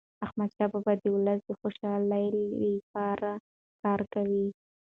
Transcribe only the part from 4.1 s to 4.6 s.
کاوه.